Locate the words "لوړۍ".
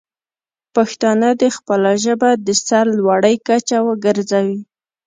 2.99-3.35